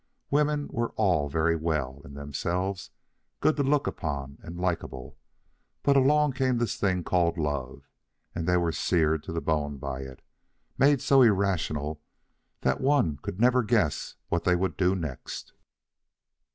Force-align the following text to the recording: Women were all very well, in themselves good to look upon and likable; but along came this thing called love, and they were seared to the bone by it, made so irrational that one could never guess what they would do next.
Women 0.31 0.67
were 0.71 0.93
all 0.93 1.29
very 1.29 1.55
well, 1.55 2.01
in 2.03 2.15
themselves 2.15 2.89
good 3.39 3.55
to 3.57 3.61
look 3.61 3.85
upon 3.85 4.39
and 4.41 4.57
likable; 4.57 5.19
but 5.83 5.95
along 5.95 6.31
came 6.33 6.57
this 6.57 6.75
thing 6.75 7.03
called 7.03 7.37
love, 7.37 7.87
and 8.33 8.47
they 8.47 8.57
were 8.57 8.71
seared 8.71 9.21
to 9.25 9.31
the 9.31 9.41
bone 9.41 9.77
by 9.77 9.99
it, 9.99 10.23
made 10.75 11.03
so 11.03 11.21
irrational 11.21 12.01
that 12.61 12.81
one 12.81 13.17
could 13.17 13.39
never 13.39 13.61
guess 13.61 14.15
what 14.29 14.43
they 14.43 14.55
would 14.55 14.75
do 14.75 14.95
next. 14.95 15.53